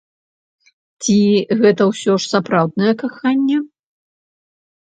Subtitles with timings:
[1.03, 1.17] Ці
[1.59, 3.57] гэта ўсё ж сапраўднае каханне?